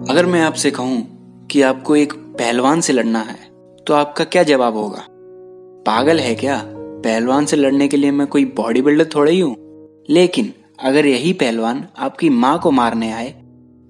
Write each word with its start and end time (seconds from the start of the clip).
अगर 0.00 0.26
मैं 0.26 0.40
आपसे 0.40 0.70
कहूँ 0.70 1.46
कि 1.50 1.62
आपको 1.62 1.94
एक 1.96 2.12
पहलवान 2.12 2.80
से 2.80 2.92
लड़ना 2.92 3.18
है 3.20 3.36
तो 3.86 3.94
आपका 3.94 4.24
क्या 4.24 4.42
जवाब 4.42 4.76
होगा? 4.76 5.04
पागल 5.86 6.18
है 6.18 6.34
क्या? 6.34 6.60
पहलवान 6.66 7.46
से 7.46 7.56
लड़ने 7.56 7.88
के 7.88 7.96
लिए 7.96 8.10
मैं 8.10 8.26
कोई 8.26 8.44
बॉडी 8.56 8.82
बिल्डर 8.82 9.08
थोड़ा 9.14 9.30
ही 9.32 9.40
हूँ? 9.40 9.56
लेकिन 10.10 10.52
अगर 10.80 11.06
यही 11.06 11.32
पहलवान 11.32 11.86
आपकी 11.98 12.30
माँ 12.30 12.58
को 12.58 12.70
मारने 12.70 13.10
आए 13.12 13.30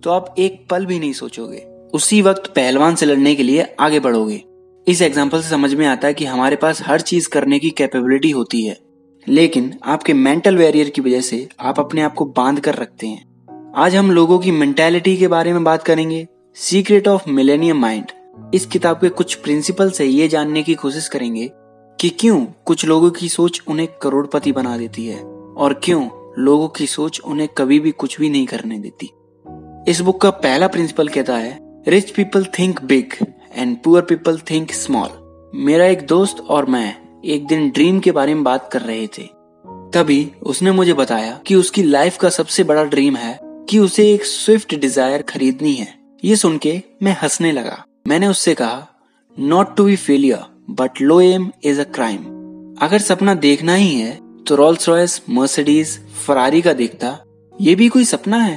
तो 0.03 0.11
आप 0.11 0.35
एक 0.39 0.67
पल 0.71 0.87
भी 0.87 0.99
नहीं 0.99 1.13
सोचोगे। 1.13 1.59
उसी 1.95 2.23
वक्त 2.23 2.53
पहलवान 2.57 2.95
से 2.95 3.07
लड़ने 3.07 3.35
के 3.35 3.43
लिए 3.43 3.75
आगे 3.81 4.01
बढ़ोगे। 4.01 4.43
इस 4.87 5.03
एग्ज़ाम्पल 5.03 5.43
से 5.43 5.49
समझ 5.49 5.75
में 5.75 5.87
आता 5.87 6.09
है 6.09 6.15
कि 6.15 6.25
हमारे 6.25 6.57
पास 6.57 6.83
हर 6.83 7.01
चीज़ 7.01 7.29
करने 7.29 7.59
की 7.59 7.71
कैपेबिलिटी 7.71 8.31
होती 8.31 8.65
है। 8.65 8.79
लेकिन 9.27 9.73
आपके 9.85 10.13
मेंटल 10.13 10.57
वेरियर 10.57 10.89
की 10.89 11.01
वजह 11.01 11.21
से 11.21 11.49
आप 11.61 11.81
अपने 11.81 12.03
आप 12.03 12.15
को 12.15 12.25
बाँध 12.27 12.61
कर 12.61 12.75
रखते 12.75 13.07
हैं। 13.07 13.27
आज 13.77 13.97
हम 13.97 14.11
लोगों 14.11 14.39
की 14.39 14.51
मेंटेलिटी 14.51 15.17
के 15.17 15.29
बारे 15.29 15.53
में 15.53 15.65
बात 15.65 15.83
करेंगे। 15.83 16.29
सीक्रेट 16.55 17.09
ऑफ़ 17.09 17.31
मिलेनियम 17.31 17.79
माइंड 17.79 18.07
इस 18.55 18.67
किताब 18.67 18.97
के 18.97 19.09
कुछ 19.09 19.35
प्रिंसिपल 19.35 19.91
से 19.91 20.05
ये 20.05 20.29
जानने 20.29 20.63
की 20.63 20.75
कोशिश 20.75 21.09
करेंगे 21.09 21.51
कि 22.01 22.09
क्यों 22.09 22.47
कुछ 22.65 22.85
लोगों 22.85 23.11
की 23.11 23.29
सोच 23.29 23.63
उन्हें 23.69 23.89
करोड़पति 24.03 24.53
बना 24.53 24.79
देती 24.79 25.07
है 25.07 25.23
और 25.57 25.81
क्यों 25.85 26.09
लोगों 26.39 26.69
की 26.69 26.87
सोच 26.87 27.21
उन्हें 27.21 27.49
कभी 27.49 27.81
भी 27.81 27.91
कुछ 27.91 28.21
भी 28.21 28.31
नहीं 28.31 28.47
करने 28.47 28.79
देती। 28.79 29.11
इस 29.91 30.01
बुक 30.01 30.21
का 30.21 30.31
पहला 30.31 30.69
प्रिंसिपल 30.69 31.09
कहता 31.09 31.37
है 31.37 31.83
rich 31.89 32.11
people 32.11 32.45
think 32.45 32.83
big 32.83 33.27
and 33.55 33.83
poor 33.83 34.03
people 34.03 34.39
think 34.39 34.73
small 34.73 35.51
मेरा 35.55 35.87
एक 35.87 36.07
दोस्त 36.07 36.41
और 36.41 36.67
मैं 36.67 37.21
एक 37.25 37.47
दिन 37.47 37.71
ड्रीम 37.71 38.01
के 38.01 38.13
बारे 38.13 38.35
में 38.35 38.45
बात 38.45 38.71
कर 38.73 38.81
रहे 38.81 39.07
थे। 39.07 39.23
तभी 39.95 40.33
उसने 40.43 40.73
मुझे 40.73 40.93
बताया 40.93 41.41
कि 41.47 41.55
उसकी 41.55 41.83
लाइफ 41.83 42.17
का 42.17 42.29
सबसे 42.29 42.65
बड़ा 42.65 42.85
ड्रीम 42.85 43.17
है 43.17 43.48
कि 43.69 43.79
उसे 43.79 44.13
एक 44.13 44.25
स्विफ्ट 44.25 44.75
डिज़ायर 44.75 45.23
खरीदनी 45.23 45.75
है। 45.75 45.87
ये 46.25 46.37
सुन 46.37 46.57
के 46.59 46.81
मैं 47.03 47.17
हंसने 47.23 47.51
लगा। 47.53 47.85
मैंने 48.09 48.27
उससे 48.27 48.55
कहा 48.55 48.87
not 49.37 49.77
to 49.77 49.85
be 49.85 49.97
failure 49.97 50.45
but 50.71 51.01
low 51.01 51.21
aim 51.21 51.51
is 51.65 51.81
a 51.81 51.85
crime 51.85 52.19
अगर 52.83 52.99
सपना 52.99 53.35
देखना 53.35 53.75
ही 53.75 53.95
है 53.95 54.19
तो 54.45 54.55
रोल्स 54.55 54.89
रॉयस 54.89 55.21
मर्सिडीज 55.31 55.99
फरारी 56.27 56.61
का 56.63 56.73
देखता, 56.73 57.19
ये 57.55 57.75
भी 57.75 57.89
कोई 57.89 58.05
सपना 58.05 58.37
है? 58.37 58.57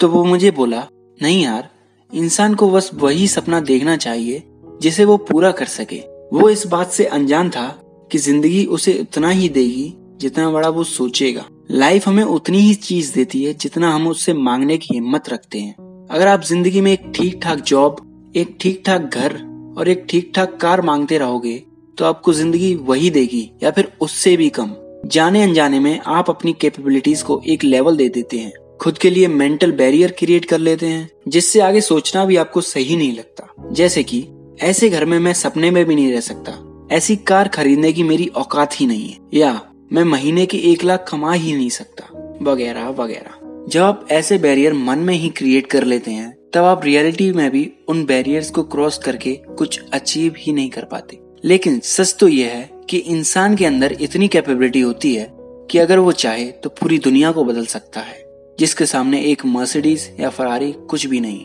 तो 0.00 0.08
वो 0.08 0.24
मुझे 0.24 0.50
बोला, 0.50 0.86
नहीं 1.18 1.42
यार, 1.44 1.68
इंसान 2.12 2.54
को 2.54 2.70
बस 2.70 2.90
वही 2.94 3.26
सपना 3.28 3.60
देखना 3.62 3.96
चाहिए, 3.96 4.42
जिसे 4.82 5.04
वो 5.04 5.16
पूरा 5.16 5.50
कर 5.52 5.66
सके। 5.66 5.98
वो 6.32 6.48
इस 6.50 6.66
बात 6.66 6.90
से 6.90 7.04
अनजान 7.06 7.50
था 7.50 7.66
कि 8.12 8.18
ज़िंदगी 8.18 8.64
उसे 8.66 8.98
उतना 9.00 9.30
ही 9.30 9.48
देगी 9.48 9.92
जितना 10.20 10.50
बड़ा 10.50 10.68
वो 10.68 10.84
सोचेगा। 10.84 11.44
लाइफ 11.70 12.08
हमें 12.08 12.22
उतनी 12.24 12.58
ही 12.58 12.74
चीज़ 12.74 13.14
देती 13.14 13.42
है 13.44 13.52
जितना 13.54 13.90
हम 13.90 14.06
उससे 14.08 14.32
मांगने 14.32 14.76
की 14.78 14.94
हिम्मत 14.94 15.28
रखते 15.28 15.58
हैं। 15.58 16.06
अगर 16.10 16.28
आप 16.28 16.42
ज़िंदगी 16.42 16.80
में 16.80 16.92
एक 16.92 17.12
ठीक 17.14 17.40
ठाक 17.42 17.60
जॉब 17.60 18.32
एक 18.36 18.56
ठीक 18.60 18.82
ठाक 18.86 19.02
घर 19.14 19.36
और 19.78 19.88
एक 19.88 20.04
ठीक 20.08 20.32
ठाक 20.36 20.56
कार 20.56 20.82
मांगते 20.82 21.18
रहोगे 21.18 21.56
तो 21.98 22.04
आपको 22.04 22.32
ज़िंदगी 22.32 22.74
वही 22.74 23.10
देगी 23.10 23.50
या 23.62 23.70
फिर 23.70 23.92
उससे 24.00 24.36
भी 24.36 24.48
कम। 24.48 24.74
जाने 25.06 25.42
अनजाने 25.42 25.80
में 25.80 25.98
आप 26.06 26.30
अपनी 26.30 26.52
कैपेबिलिटीज 26.52 27.22
को 27.22 27.40
एक 27.46 27.64
लेवल 27.64 27.96
दे 27.96 28.08
देते 28.08 28.38
हैं। 28.38 28.52
खुद 28.80 28.98
के 28.98 29.10
लिए 29.10 29.28
मेंटल 29.28 29.72
बैरियर 29.72 30.14
क्रिएट 30.18 30.44
कर 30.44 30.58
लेते 30.58 30.86
हैं, 30.86 31.10
जिससे 31.28 31.60
आगे 31.60 31.80
सोचना 31.80 32.24
भी 32.24 32.36
आपको 32.36 32.60
सही 32.60 32.96
नहीं 32.96 33.12
लगता। 33.12 33.52
जैसे 33.72 34.02
कि, 34.02 34.26
ऐसे 34.62 34.88
घर 34.90 35.04
में 35.04 35.18
मैं 35.18 35.32
सपने 35.32 35.70
में 35.70 35.84
भी 35.84 35.94
नहीं 35.94 36.12
रह 36.12 36.20
सकता। 36.20 36.60
ऐसी 36.92 37.16
कार 37.16 37.48
खरीदने 37.48 37.92
की 37.92 38.02
मेरी 38.02 38.26
औकात 38.26 38.80
ही 38.80 38.86
नहीं 38.86 39.08
है। 39.08 39.18
या 39.34 39.60
मैं 39.92 40.04
महीने 40.04 40.46
के 40.46 40.56
एक 40.56 40.84
लाख 40.84 41.04
कमा 41.08 41.32
ही 41.32 41.54
नहीं 41.54 41.68
सकता। 41.70 42.04
वगैरह 42.42 42.88
वगैरह। 42.88 43.68
जब 43.68 43.82
आप 43.82 44.06
ऐसे 44.10 44.38
बैरियर 44.38 44.72
मन 44.72 44.98
में 44.98 45.14
ही 45.14 45.28
क्रिएट 45.28 45.66
कर 45.66 45.84
लेते 45.84 46.10
हैं, 46.10 46.36
तब 46.52 46.64
आप 46.64 46.84
रियलिटी 46.84 47.32
में 47.32 47.50
भी 47.50 47.72
उन 47.88 48.04
बैरियर्स 48.04 48.50
को 48.50 48.62
क्रॉस 48.62 48.98
करके 48.98 49.34
कुछ 49.58 49.80
अचीव 49.92 50.34
ही 50.38 50.52
नहीं 50.52 50.70
कर 50.70 50.84
पाते। 50.84 51.18
लेकिन 51.44 51.80
सच 51.80 52.16
तो 52.20 52.28
यह 52.28 52.46
है 52.46 52.70
कि 52.90 52.96
इंसान 52.96 53.56
के 53.56 53.66
अंदर 53.66 53.96
इतनी 54.00 54.28
कैपेबिलिटी 54.28 54.80
होती 54.80 55.14
है 55.14 55.28
कि 55.70 55.78
अगर 55.78 55.98
वो 55.98 56.12
चाहे 56.12 56.44
तो 56.44 56.68
पूरी 56.70 56.98
दुनिया 56.98 57.32
को 57.32 57.44
बदल 57.44 57.66
सकता 57.66 58.00
है, 58.00 58.22
जिसके 58.58 58.86
सामने 58.86 59.20
एक 59.22 59.44
मर्सिडीज 59.46 60.10
या 60.20 60.28
फरारी 60.28 60.72
कुछ 60.72 61.06
भी 61.06 61.20
नहीं। 61.20 61.40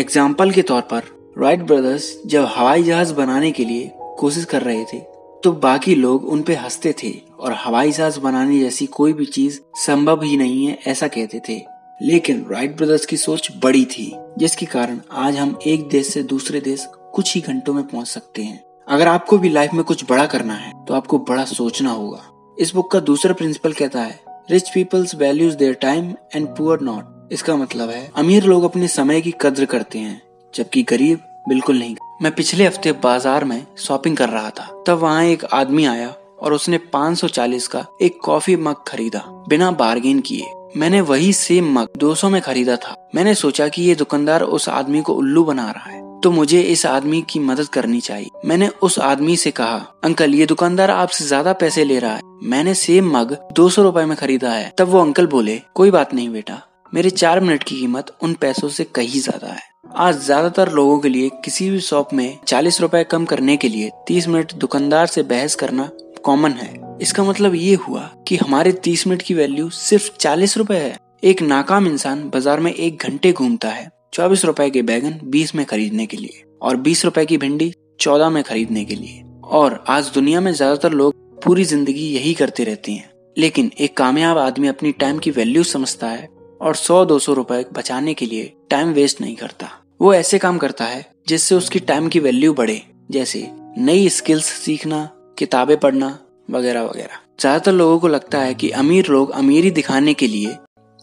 एग्ज़ाम्पल 0.00 0.50
के 0.50 0.62
तौर 0.62 0.80
पर 0.82 1.02
राइट 1.38 1.60
ब्रदर्स 1.60 2.22
जब 2.26 2.44
हवाई 2.48 2.82
जहाज़ 2.82 3.14
बनाने 3.14 3.50
के 3.52 3.64
लिए 3.64 3.90
कोशिश 4.18 4.44
कर 4.44 4.62
रहे 4.62 4.84
थे 4.84 5.13
तो 5.44 5.52
बाकी 5.52 5.94
लोग 5.94 6.24
उन 6.24 6.42
पे 6.42 6.54
हँसते 6.54 6.94
थे 7.02 7.10
और 7.40 7.52
हवाई 7.52 7.90
जहाज़ 7.92 8.18
बनाने 8.20 8.58
जैसी 8.58 8.86
कोई 8.86 9.12
भी 9.12 9.24
चीज़ 9.26 9.58
संभव 9.76 10.22
ही 10.22 10.36
नहीं 10.36 10.66
है, 10.66 10.78
ऐसा 10.86 11.08
कहते 11.08 11.40
थे। 11.48 11.60
लेकिन 12.02 12.44
राइट 12.50 12.76
ब्रदर्स 12.76 13.06
की 13.06 13.16
सोच 13.16 13.48
बड़ी 13.62 13.84
थी, 13.84 14.10
जिसके 14.38 14.66
कारण 14.66 15.00
आज 15.12 15.36
हम 15.36 15.58
एक 15.66 15.88
देश 15.88 16.06
से 16.06 16.22
दूसरे 16.22 16.60
देश 16.60 16.86
कुछ 17.14 17.34
ही 17.34 17.40
घंटों 17.40 17.74
में 17.74 17.84
पहुँच 17.84 18.06
सकते 18.06 18.42
हैं। 18.42 18.64
अगर 18.88 19.08
आपको 19.08 19.38
भी 19.38 19.48
लाइफ 19.48 19.74
में 19.74 19.84
कुछ 19.84 20.04
बड़ा 20.10 20.26
करना 20.26 20.54
है 20.54 20.72
तो 20.84 20.94
आपको 20.94 21.18
बड़ा 21.18 21.44
सोचना 21.44 21.90
होगा। 21.90 22.22
इस 22.58 22.74
बुक 22.74 22.90
का 22.92 23.00
दूसरा 23.00 23.32
प्रिंसिपल 23.32 23.72
कहता 23.72 24.00
है 24.00 24.20
rich 24.50 24.70
people's 24.70 25.14
values 25.14 25.56
their 25.56 25.74
time 25.74 26.14
and 26.34 26.48
poor 26.48 26.80
not 26.80 27.32
इसका 27.32 27.56
मतलब 27.56 27.90
है, 27.90 28.10
अमीर 28.16 28.44
लोग 28.44 28.64
अपने 28.64 28.88
समय 28.88 29.20
की 29.20 29.34
कद्र 29.40 29.64
करते 29.64 29.98
हैं, 29.98 30.22
जबकि 30.54 30.82
गरीब 30.82 31.20
बिल्कुल 31.48 31.78
नहीं 31.78 31.94
मैं 32.24 32.30
पिछले 32.34 32.66
हफ़्ते 32.66 32.92
बाज़ार 33.00 33.44
में 33.44 33.66
शॉपिंग 33.78 34.16
कर 34.16 34.28
रहा 34.28 34.50
था। 34.50 34.64
तब 34.86 34.98
वहाँ 34.98 35.24
एक 35.24 35.44
आदमी 35.44 35.84
आया 35.86 36.08
और 36.40 36.52
उसने 36.52 36.78
540 36.92 37.66
का 37.66 37.84
एक 38.02 38.18
कॉफ़ी 38.24 38.54
मग 38.58 38.82
खरीदा, 38.88 39.22
बिना 39.48 39.70
बार्गेन 39.72 40.20
किए। 40.20 40.46
मैंने 40.76 41.00
वही 41.02 41.32
सेम 41.32 41.68
मग 41.72 41.88
200 41.98 42.30
में 42.30 42.40
खरीदा 42.42 42.76
था। 42.76 42.94
मैंने 43.14 43.34
सोचा 43.34 43.66
कि 43.68 43.82
ये 43.82 43.94
दुकानदार 43.94 44.42
उस 44.42 44.68
आदमी 44.70 45.02
को 45.02 45.14
उल्लू 45.14 45.44
बना 45.44 45.70
रहा 45.70 45.90
है 45.90 46.02
तो 46.20 46.30
मुझे 46.30 46.60
इस 46.62 46.86
आदमी 46.86 47.20
की 47.22 47.40
मदद 47.40 47.68
करनी 47.68 48.00
चाहिए। 48.00 48.30
मैंने 48.44 48.68
उस 48.82 48.98
आदमी 49.00 49.36
से 49.36 49.50
कहा, 49.50 49.76
अंकल, 50.04 50.34
ये 50.34 50.46
दुकानदार 50.46 50.90
आपसे 50.90 51.24
ज़्यादा 51.24 51.52
पैसे 51.54 51.84
ले 51.84 51.98
रहा 51.98 52.14
है। 52.14 52.22
मैंने 52.44 52.74
सेम 52.76 53.10
मग 53.10 53.36
दो 53.52 53.68
सौ 53.68 53.82
रूपए 53.82 54.04
में 54.04 54.16
खरीदा 54.16 54.50
है। 54.50 54.72
तब 54.78 54.88
वो 54.88 55.00
अंकल 55.00 55.26
बोले, 55.26 55.60
कोई 55.74 55.90
बात 55.90 56.14
नहीं 56.14 56.28
बेटा, 56.30 56.60
मेरे 56.92 57.10
चार 57.12 57.40
मिनट 57.40 57.62
की 57.62 57.76
कीमत 57.76 58.16
उन 58.22 58.34
पैसों 58.40 58.68
से 58.70 58.84
कहीं 58.86 59.20
ज़्यादा 59.20 59.52
है। 59.52 59.72
आज 59.94 60.16
ज़्यादातर 60.18 60.70
लोगों 60.72 60.98
के 60.98 61.08
लिए 61.08 61.28
किसी 61.44 61.68
भी 61.70 61.80
शॉप 61.80 62.12
में 62.14 62.38
चालीस 62.46 62.80
रूपए 62.80 63.02
कम 63.04 63.24
करने 63.24 63.56
के 63.56 63.68
लिए 63.68 63.90
तीस 64.06 64.26
मिनट 64.28 64.52
दुकानदार 64.54 65.06
से 65.06 65.22
बहस 65.22 65.54
करना 65.54 65.88
कॉमन 66.24 66.52
है। 66.52 66.98
इसका 67.02 67.24
मतलब 67.24 67.54
ये 67.54 67.74
हुआ 67.78 68.00
कि 68.28 68.36
हमारे 68.36 68.72
तीस 68.84 69.06
मिनट 69.06 69.22
की 69.22 69.34
वैल्यू 69.34 69.68
सिर्फ़ 69.70 70.10
चालीस 70.16 70.56
रूपए 70.58 70.76
है। 70.76 70.96
एक 71.24 71.42
नाकाम 71.42 71.86
इंसान 71.86 72.28
बाज़ार 72.30 72.60
में 72.60 72.72
एक 72.72 73.02
घंटे 73.02 73.32
घूमता 73.32 73.68
है 73.68 73.88
चौबीस 74.14 74.44
रुपए 74.44 74.68
के 74.70 74.82
बैगन 74.82 75.20
बीस 75.26 75.54
में 75.54 75.64
खरीदने 75.66 76.06
के 76.06 76.16
लिए 76.16 76.42
और 76.62 76.76
बीस 76.78 77.04
रुपए 77.04 77.24
की 77.26 77.38
भिंडी 77.38 77.72
चौदह 78.00 78.30
में 78.30 78.42
खरीदने 78.42 78.84
के 78.84 78.94
लिए। 78.94 79.22
और 79.44 79.82
आज 79.88 80.10
दुनिया 80.14 80.40
में 80.40 80.52
ज़्यादातर 80.52 80.92
लोग 80.92 81.14
पूरी 81.44 81.64
ज़िंदगी 81.64 82.08
यही 82.08 82.34
करते 82.34 82.64
रहते 82.64 82.92
हैं। 82.92 83.10
लेकिन 83.36 83.70
एक 83.78 83.96
कामयाब 83.96 84.38
आदमी 84.38 84.68
अपनी 84.68 84.92
टाइम 84.94 85.18
की 85.18 85.30
वैल्यू 85.30 85.62
समझता 85.64 86.08
है 86.08 86.28
और 86.60 86.74
सौ 86.76 87.04
दो 87.04 87.18
सौ 87.18 87.32
रुपए 87.34 87.64
बचाने 87.72 88.14
के 88.14 88.26
लिए 88.26 88.52
टाइम 88.70 88.92
वेस्ट 88.92 89.20
नहीं 89.20 89.36
करता। 89.36 89.70
वो 90.00 90.14
ऐसे 90.14 90.38
काम 90.38 90.58
करता 90.58 90.84
है 90.84 91.04
जिससे 91.28 91.54
उसकी 91.54 91.78
टाइम 91.78 92.08
की 92.08 92.20
वैल्यू 92.20 92.54
बढ़े। 92.54 92.80
जैसे 93.10 93.46
नई 93.78 94.08
स्किल्स 94.08 94.44
सीखना, 94.44 95.08
किताबें 95.38 95.76
पढ़ना, 95.76 96.18
वगैरह 96.50 96.82
वगैरह। 96.82 97.18
ज़्यादातर 97.40 97.72
लोगों 97.72 97.98
को 97.98 98.08
लगता 98.08 98.38
है 98.38 98.54
कि 98.54 98.70
अमीर 98.70 99.06
लोग 99.06 99.30
अमीरी 99.30 99.70
दिखाने 99.70 100.14
के 100.14 100.26
लिए, 100.26 100.56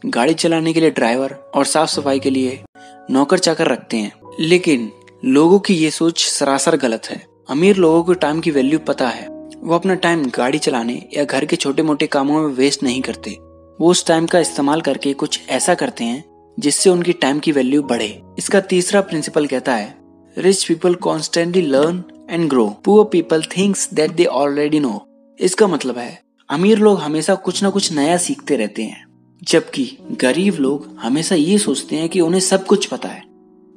गाड़ी 0.06 0.34
चलाने 0.34 0.74
के 0.74 0.79
लिए 0.79 0.90
ड्राइवर 0.90 1.34
और 1.56 1.66
साफ़ 1.66 1.90
सफ़ाई 1.90 2.19
के 2.19 2.29
लिए 2.29 2.63
नौकर 3.12 3.40
चाकर 3.40 3.68
रखते 3.68 3.97
हैं। 3.97 4.12
लेकिन 4.40 4.91
लोगों 5.25 5.59
की 5.59 5.73
ये 5.73 5.91
सोच 5.91 6.25
सरासर 6.25 6.78
गलत 6.78 7.09
है। 7.09 7.22
अमीर 7.50 7.75
लोगों 7.75 8.03
को 8.03 8.13
टाइम 8.13 8.40
की 8.40 8.52
वैल्यू 8.52 8.79
पता 8.79 9.08
है। 9.08 9.28
वो 9.58 9.75
अपना 9.75 9.96
टाइम 9.96 10.25
गाड़ी 10.25 10.58
चलाने 10.58 11.02
या 11.13 11.23
घर 11.23 11.46
के 11.46 11.56
छोटे 11.56 11.84
मोटे 11.84 12.08
कामों 12.08 12.41
में 12.41 12.53
वेस्ट 12.56 12.84
नहीं 12.84 13.02
करते। 13.02 13.38
वो 13.79 13.90
उस 13.91 14.06
टाइम 14.06 14.25
का 14.25 14.40
इस्तेमाल 14.40 14.81
करके 14.81 15.13
कुछ 15.13 15.40
ऐसा 15.50 15.73
करते 15.73 16.03
हैं 16.03 16.23
जिससे 16.57 16.89
उनकी 16.89 17.13
टाइम 17.13 17.39
की 17.39 17.51
वैल्यू 17.51 17.81
बढ़े। 17.84 18.22
इसका 18.39 18.59
तीसरा 18.62 19.01
प्रिंसिपल 19.01 19.47
कहता 19.47 19.75
है 19.75 19.96
rich 20.37 20.64
people 20.64 20.96
constantly 20.97 21.61
learn 21.61 22.03
and 22.29 22.49
grow 22.49 22.67
poor 22.85 23.05
people 23.11 23.41
thinks 23.58 23.87
that 23.93 24.11
they 24.11 24.25
already 24.25 24.79
know 24.79 24.99
इसका 25.40 25.67
मतलब 25.67 25.97
है, 25.97 26.20
अमीर 26.49 26.78
लोग 26.79 26.99
हमेशा 26.99 27.35
कुछ 27.37 27.61
ना 27.64 27.70
कुछ 27.70 27.91
नया 27.93 28.17
सीखते 28.17 28.55
रहते 28.58 28.84
हैं, 28.84 29.05
जबकि 29.41 29.85
गरीब 30.22 30.55
लोग 30.55 30.87
हमेशा 30.99 31.35
ये 31.35 31.58
सोचते 31.58 31.96
हैं 31.96 32.09
कि 32.09 32.22
उन्हें 32.22 32.41
सब 32.41 32.66
कुछ 32.66 32.85
पता 32.85 33.09
है। 33.09 33.23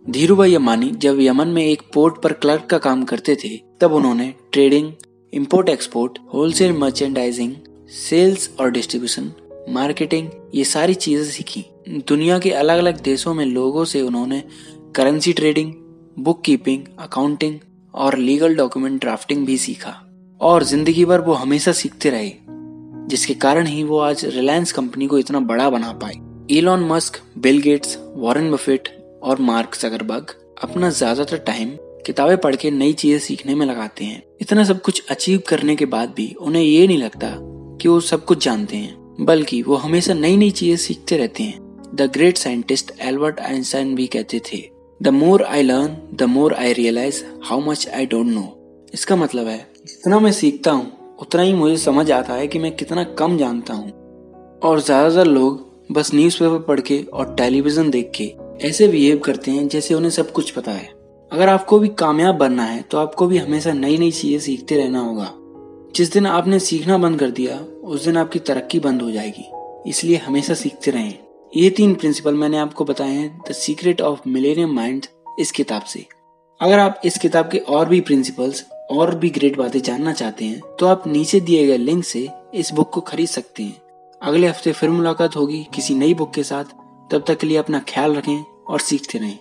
धीरू 0.06 0.37
भाई 0.37 0.54
अम्बानी 0.54 0.90
जब 0.96 1.20
यमन 1.20 1.48
में 1.48 1.64
एक 1.64 1.82
पोर्ट 1.94 2.22
पर 2.22 2.32
क्लर्क 2.34 2.66
का 2.70 2.78
काम 2.78 3.04
करते 3.04 3.37
थे, 3.37 3.56
तब 3.81 3.93
उन्होंने 3.93 4.32
trading 4.52 4.93
import 5.32 5.69
export 5.69 6.19
wholesale 6.34 6.72
merchandising 6.72 7.54
sales 7.98 8.50
और 8.60 8.70
डिस्ट्रीब्यूशन 8.70 9.32
मार्केटिंग 9.70 10.28
ये 10.54 10.64
सारी 10.66 10.94
चीज़ें 10.96 11.25
सीखी। 11.26 11.64
दुनिया 11.86 12.38
के 12.38 12.50
अलग 12.50 12.78
अलग 12.78 13.00
देशों 13.02 13.32
में 13.34 13.44
लोगों 13.46 13.84
से 13.84 14.00
उन्होंने 14.02 14.42
currency 14.94 15.32
trading 15.32 15.72
book 16.19 16.40
keeping 16.42 16.84
accounting 16.98 17.58
और 17.94 18.16
लीगल 18.19 18.54
डॉक्यूमेंट 18.56 19.00
ड्राफ्टिंग 19.00 19.44
भी 19.46 19.56
सीखा। 19.58 19.92
और 20.40 20.64
ज़िंदगी 20.64 21.04
भर 21.04 21.20
वो 21.20 21.32
हमेशा 21.32 21.72
सीखते 21.72 22.10
रहे, 22.10 22.31
जिसके 23.08 23.34
कारण 23.34 23.66
ही 23.66 23.82
वो 23.82 23.98
आज 23.98 24.25
रिलायंस 24.26 24.72
कंपनी 24.72 25.06
को 25.06 25.19
इतना 25.19 25.40
बड़ा 25.42 25.69
बना 25.70 25.92
पाए। 25.92 26.14
Elon 26.50 26.84
Musk 26.84 27.20
Bill 27.38 27.60
Gates 27.60 27.96
Warren 28.14 28.50
Buffett 28.50 28.88
और 29.22 29.40
मार्क 29.40 29.76
जकरबर्ग 29.81 30.34
अपना 30.62 30.90
ज़्यादातर 30.90 31.36
टाइम 31.36 31.76
किताबें 32.06 32.36
पढ़ 32.36 32.56
के 32.56 32.70
नई 32.70 32.92
चीज़ें 32.92 33.19
सीखने 33.19 33.54
में 33.54 33.66
लगाते 33.66 34.04
हैं। 34.04 34.22
इतना 34.40 34.64
सब 34.64 34.81
कुछ 34.82 35.02
अचीव 35.10 35.42
करने 35.48 35.76
के 35.76 35.86
बाद 35.86 36.14
भी 36.16 36.32
उन्हें 36.40 36.62
ये 36.62 36.86
नहीं 36.86 36.98
लगता 36.98 37.31
कि 37.81 37.88
वो 37.88 38.00
सब 38.02 38.25
कुछ 38.25 38.44
जानते 38.44 38.76
हैं, 38.76 38.96
बल्कि 39.20 39.62
वो 39.62 39.76
हमेशा 39.76 40.14
नई 40.14 40.36
नई 40.36 40.50
चीज़ें 40.52 40.76
सीखते 40.76 41.16
रहते 41.16 41.42
हैं। 41.42 41.62
The 41.94 42.11
great 42.14 42.37
scientist 42.37 42.93
Albert 43.00 43.41
Einstein 43.41 43.94
भी 43.94 44.06
कहते 44.06 44.41
थे 44.46 44.62
the 45.00 45.08
more 45.11 45.43
I 45.43 45.62
learn 45.62 45.96
the 46.14 46.23
more 46.29 46.55
I 46.55 46.73
realise 46.73 47.23
how 47.44 47.61
much 47.61 47.88
I 47.88 48.06
don't 48.06 48.26
know 48.26 48.44
इसका 48.94 49.17
मतलब 49.17 49.46
है 49.46 49.58
जितना 49.79 50.19
मैं 50.20 50.32
सीखता 50.32 50.70
हूँ, 50.70 51.17
उतना 51.19 51.43
ही 51.43 51.52
मुझे 51.52 51.76
समझ 51.76 52.11
आता 52.12 52.35
है 52.35 52.46
कि 52.46 52.58
मैं 52.58 52.75
कितना 52.76 53.05
कम 53.19 53.37
जानता 53.38 53.75
हूँ। 53.75 53.91
और 54.61 54.81
ज़्यादातर 54.81 55.26
लोग 55.26 55.93
बस 55.93 56.11
न्यूज़पेपर 56.14 56.58
पढ़ 56.58 56.81
के 56.81 56.99
और 57.05 57.35
टेलीविज़न 57.35 57.91
देख 57.91 58.11
के 58.14 58.32
ऐसे 58.69 58.88
बिहेव 58.88 59.19
करते 59.19 59.50
हैं 59.50 59.67
जैसे 59.69 59.94
उन्हें 59.94 60.11
सब 60.11 60.32
कुछ 60.32 60.50
पता 60.50 60.73
है। 60.73 60.88
अगर 61.32 61.49
आपको 61.49 61.79
भी 61.79 61.88
कामयाब 61.99 62.35
बनना 62.35 62.64
है 62.64 62.81
तो 62.82 62.99
आपको 62.99 63.26
भी 63.26 63.38
हमेशा 63.38 63.73
नई 63.73 63.99
नई 63.99 64.11
चीज़ें 64.12 64.38
सीखते 64.41 64.76
रहना 64.76 65.00
होगा। 65.00 65.31
जिस 65.96 66.12
दिन 66.12 66.26
आपने 66.26 66.58
सीखना 66.61 66.99
बंद 66.99 67.19
कर 67.19 67.31
दिया, 67.31 67.58
उस 67.85 68.05
दिन 68.05 68.17
आपकी 68.17 68.38
तरक्की 68.41 68.79
बंद 68.81 69.02
हो 69.02 69.11
जाएगी। 69.11 69.44
इसलिए 69.91 70.17
हमेशा 70.17 70.55
सीखते 70.55 70.91
रहें। 70.91 71.19
ये 71.54 71.68
तीन 71.70 71.94
प्रिंसिपल 71.94 72.34
मैंने 72.34 72.58
आपको 72.58 72.84
बताए 72.84 73.10
हैं 73.10 73.42
the 73.48 73.52
secret 73.52 74.00
of 74.00 74.20
millennium 74.28 74.72
mind 74.74 75.06
इस 75.38 75.50
किताब 75.52 75.82
से। 75.82 76.04
अगर 76.60 76.78
आप 76.78 77.00
इस 77.04 77.18
किताब 77.18 77.50
के 77.50 77.58
और 77.58 77.88
भी 77.88 78.00
प्रिंसिपल्स 78.00 78.64
और 78.90 79.14
भी 79.14 79.30
ग्रेट 79.30 79.56
बातें 79.58 79.80
जानना 79.80 80.12
चाहते 80.12 80.44
हैं 80.44 80.60
तो 80.78 80.86
आप 80.86 81.06
नीचे 81.06 81.40
दिए 81.40 81.66
गए 81.66 81.76
लिंक 81.76 82.04
से 82.04 82.28
इस 82.54 82.72
बुक 82.72 82.90
को 82.92 83.00
खरीद 83.02 83.28
सकते 83.28 83.62
हैं। 83.62 83.76
अगले 84.22 84.46
हफ़्ते 84.46 84.72
फिर 84.72 84.90
मुलाकात 84.90 85.36
होगी 85.36 85.66
किसी 85.74 85.94
नई 85.94 86.14
बुक 86.14 86.32
के 86.34 86.42
साथ। 86.42 86.74
तब 87.10 87.24
तक 87.28 87.38
के 87.38 87.46
लिए 87.46 87.56
अपना 87.56 87.84
ख्याल 87.88 88.16
रखें 88.16 88.44
और 88.68 88.80
सीखते 88.80 89.18
रहें। 89.18 89.38